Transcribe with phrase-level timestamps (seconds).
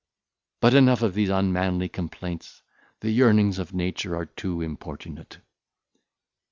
[0.61, 2.63] But, enough of these unmanly complaints;
[3.01, 5.37] the yearnings of nature are too importunate.